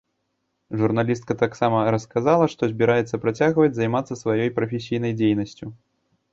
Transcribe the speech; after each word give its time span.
Журналістка 0.79 1.35
таксама 1.43 1.83
расказала, 1.97 2.49
што 2.55 2.71
збіраецца 2.73 3.21
працягваць 3.27 3.71
займацца 3.79 4.21
сваёй 4.25 4.53
прафесійнай 4.59 5.17
дзейнасцю. 5.23 5.65